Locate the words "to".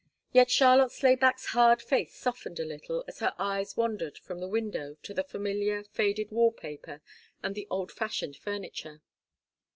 5.03-5.13